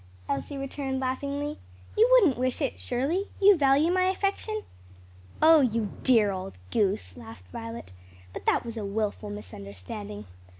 Elsie 0.27 0.57
returned 0.57 0.99
laughingly. 0.99 1.59
"You 1.95 2.09
wouldn't 2.11 2.39
wish 2.39 2.59
it, 2.59 2.79
surely? 2.79 3.25
You 3.39 3.55
value 3.55 3.91
my 3.91 4.05
affection?" 4.05 4.63
"Oh 5.43 5.59
you 5.61 5.91
dear 6.01 6.31
old 6.31 6.53
goose!" 6.71 7.15
laughed 7.15 7.45
Violet; 7.51 7.91
"but 8.33 8.47
that 8.47 8.65
was 8.65 8.77
a 8.77 8.83
wilful 8.83 9.29
misunderstanding. 9.29 10.25